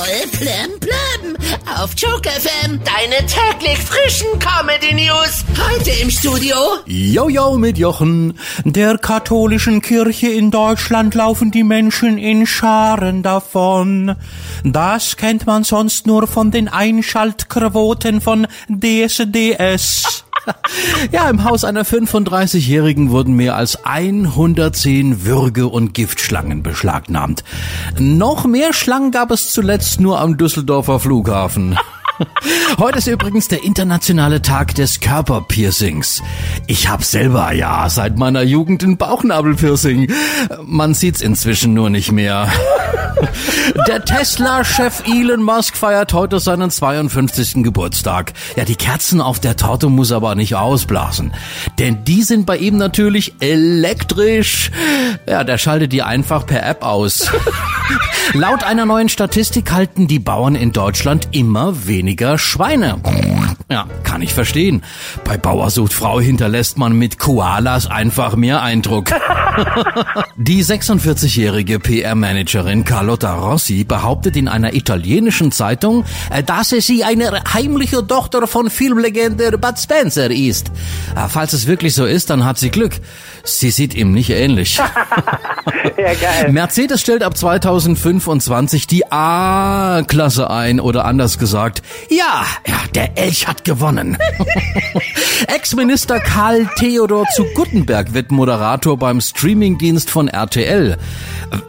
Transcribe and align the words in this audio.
Voll 0.00 0.28
plem 0.30 0.80
plem 0.80 1.36
auf 1.78 1.90
Joke 1.94 2.26
FM. 2.30 2.80
Deine 2.84 3.26
täglich 3.26 3.78
frischen 3.78 4.28
Comedy 4.38 4.94
News. 4.94 5.44
Heute 5.58 5.90
im 6.00 6.08
Studio. 6.08 6.56
Jojo 6.86 7.58
mit 7.58 7.76
Jochen. 7.76 8.38
Der 8.64 8.96
katholischen 8.96 9.82
Kirche 9.82 10.28
in 10.28 10.50
Deutschland 10.50 11.14
laufen 11.14 11.50
die 11.50 11.64
Menschen 11.64 12.16
in 12.16 12.46
Scharen 12.46 13.22
davon. 13.22 14.16
Das 14.64 15.18
kennt 15.18 15.46
man 15.46 15.64
sonst 15.64 16.06
nur 16.06 16.26
von 16.26 16.50
den 16.50 16.68
Einschaltquoten 16.68 18.22
von 18.22 18.46
DSDS. 18.70 20.24
Ja, 21.12 21.28
im 21.28 21.44
Haus 21.44 21.64
einer 21.64 21.84
35-Jährigen 21.84 23.10
wurden 23.10 23.34
mehr 23.34 23.56
als 23.56 23.84
110 23.84 25.24
Würge- 25.24 25.66
und 25.66 25.94
Giftschlangen 25.94 26.62
beschlagnahmt. 26.62 27.44
Noch 27.98 28.44
mehr 28.46 28.72
Schlangen 28.72 29.10
gab 29.10 29.30
es 29.30 29.52
zuletzt 29.52 30.00
nur 30.00 30.20
am 30.20 30.36
Düsseldorfer 30.36 31.00
Flughafen. 31.00 31.78
Heute 32.78 32.98
ist 32.98 33.06
übrigens 33.06 33.48
der 33.48 33.64
internationale 33.64 34.42
Tag 34.42 34.74
des 34.74 35.00
Körperpiercings. 35.00 36.22
Ich 36.66 36.88
habe 36.88 37.02
selber 37.02 37.52
ja 37.52 37.88
seit 37.88 38.18
meiner 38.18 38.42
Jugend 38.42 38.82
ein 38.82 38.96
Bauchnabelpiercing. 38.98 40.12
Man 40.64 40.94
sieht's 40.94 41.22
inzwischen 41.22 41.74
nur 41.74 41.90
nicht 41.90 42.12
mehr. 42.12 42.52
Der 43.86 44.04
Tesla-Chef 44.04 45.02
Elon 45.06 45.42
Musk 45.42 45.76
feiert 45.76 46.12
heute 46.12 46.40
seinen 46.40 46.70
52. 46.70 47.62
Geburtstag. 47.62 48.32
Ja, 48.56 48.64
die 48.64 48.76
Kerzen 48.76 49.20
auf 49.20 49.40
der 49.40 49.56
Torte 49.56 49.88
muss 49.88 50.12
aber 50.12 50.34
nicht 50.34 50.54
ausblasen. 50.54 51.32
Denn 51.78 52.04
die 52.04 52.22
sind 52.22 52.46
bei 52.46 52.56
ihm 52.56 52.76
natürlich 52.76 53.34
elektrisch. 53.40 54.70
Ja, 55.26 55.44
der 55.44 55.58
schaltet 55.58 55.92
die 55.92 56.02
einfach 56.02 56.46
per 56.46 56.66
App 56.66 56.84
aus. 56.84 57.30
Laut 58.32 58.64
einer 58.64 58.86
neuen 58.86 59.08
Statistik 59.08 59.72
halten 59.72 60.06
die 60.06 60.18
Bauern 60.18 60.54
in 60.54 60.72
Deutschland 60.72 61.28
immer 61.32 61.86
weniger 61.86 62.38
Schweine. 62.38 62.98
Ja, 63.70 63.86
kann 64.02 64.20
ich 64.20 64.34
verstehen. 64.34 64.82
Bei 65.24 65.36
Bauer 65.36 65.70
sucht 65.70 65.92
Frau 65.92 66.20
hinterlässt 66.20 66.76
man 66.76 66.92
mit 66.92 67.18
Koalas 67.18 67.86
einfach 67.86 68.34
mehr 68.34 68.62
Eindruck. 68.62 69.10
Die 70.36 70.64
46-jährige 70.64 71.78
PR-Managerin 71.78 72.84
Carlotta 72.84 73.34
Rossi 73.34 73.84
behauptet 73.84 74.36
in 74.36 74.48
einer 74.48 74.74
italienischen 74.74 75.52
Zeitung, 75.52 76.04
äh, 76.30 76.42
dass 76.42 76.70
sie 76.70 77.04
eine 77.04 77.42
heimliche 77.52 78.04
Tochter 78.06 78.46
von 78.46 78.70
Filmlegende 78.70 79.56
Bud 79.56 79.78
Spencer 79.78 80.30
ist. 80.30 80.68
Äh, 81.14 81.28
falls 81.28 81.52
es 81.52 81.66
wirklich 81.66 81.94
so 81.94 82.04
ist, 82.04 82.30
dann 82.30 82.44
hat 82.44 82.58
sie 82.58 82.70
Glück. 82.70 82.94
Sie 83.44 83.70
sieht 83.70 83.94
ihm 83.94 84.12
nicht 84.12 84.30
ähnlich. 84.30 84.78
ja, 85.96 86.14
geil. 86.14 86.50
Mercedes 86.50 87.00
stellt 87.00 87.22
ab 87.22 87.36
2025 87.80 88.86
die 88.86 89.10
A-Klasse 89.10 90.50
ein 90.50 90.80
oder 90.80 91.06
anders 91.06 91.38
gesagt, 91.38 91.82
ja, 92.10 92.44
ja, 92.66 92.76
der 92.94 93.16
Elch 93.16 93.48
hat 93.48 93.64
gewonnen. 93.64 94.18
Ex-Minister 95.46 96.20
Karl 96.20 96.68
Theodor 96.76 97.24
zu 97.34 97.44
Guttenberg 97.54 98.12
wird 98.12 98.32
Moderator 98.32 98.98
beim 98.98 99.22
Streamingdienst 99.22 100.10
von 100.10 100.28
RTL. 100.28 100.98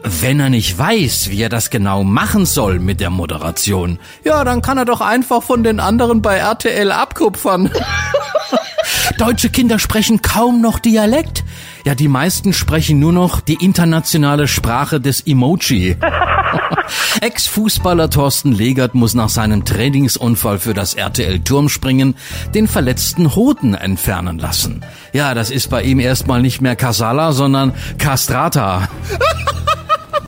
Wenn 0.03 0.41
er 0.41 0.49
nicht 0.49 0.77
weiß, 0.77 1.29
wie 1.29 1.41
er 1.41 1.49
das 1.49 1.69
genau 1.69 2.03
machen 2.03 2.45
soll 2.45 2.79
mit 2.79 2.99
der 2.99 3.09
Moderation, 3.09 3.97
ja, 4.25 4.43
dann 4.43 4.61
kann 4.61 4.77
er 4.77 4.85
doch 4.85 4.99
einfach 4.99 5.41
von 5.43 5.63
den 5.63 5.79
anderen 5.79 6.21
bei 6.21 6.37
RTL 6.37 6.91
abkupfern. 6.91 7.71
Deutsche 9.17 9.49
Kinder 9.49 9.79
sprechen 9.79 10.21
kaum 10.21 10.61
noch 10.61 10.79
Dialekt. 10.79 11.40
Ja, 11.85 11.95
die 11.95 12.07
meisten 12.07 12.53
sprechen 12.53 12.99
nur 12.99 13.11
noch 13.11 13.41
die 13.41 13.55
internationale 13.55 14.47
Sprache 14.47 14.99
des 14.99 15.21
Emoji. 15.21 15.97
Ex-Fußballer 17.21 18.09
Thorsten 18.09 18.51
Legert 18.51 18.93
muss 18.95 19.13
nach 19.13 19.29
seinem 19.29 19.65
Trainingsunfall 19.65 20.59
für 20.59 20.73
das 20.73 20.93
RTL 20.93 21.39
Turmspringen 21.39 22.15
den 22.53 22.67
verletzten 22.67 23.35
Hoden 23.35 23.73
entfernen 23.73 24.37
lassen. 24.37 24.85
Ja, 25.13 25.33
das 25.33 25.49
ist 25.49 25.69
bei 25.69 25.81
ihm 25.83 25.99
erstmal 25.99 26.41
nicht 26.41 26.61
mehr 26.61 26.75
Casala, 26.75 27.31
sondern 27.31 27.73
Castrata. 27.97 28.87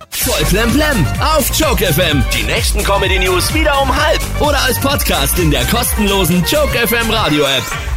Voll 0.10 0.46
Plem 0.46 1.06
auf 1.20 1.52
Joke 1.60 1.86
FM. 1.86 2.24
Die 2.34 2.44
nächsten 2.44 2.84
Comedy 2.84 3.20
News 3.20 3.54
wieder 3.54 3.82
um 3.82 3.94
halb 3.94 4.22
oder 4.40 4.62
als 4.62 4.80
Podcast 4.80 5.38
in 5.38 5.52
der 5.52 5.66
kostenlosen 5.66 6.44
Joke 6.50 6.88
FM 6.88 7.10
Radio 7.12 7.44
App. 7.44 7.93